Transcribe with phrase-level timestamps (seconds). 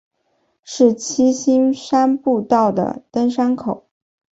[0.63, 3.85] 是七星山步道的登山口。